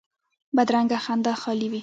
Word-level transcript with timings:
بدرنګه 0.55 0.97
خندا 1.05 1.33
خالي 1.41 1.67
وي 1.71 1.79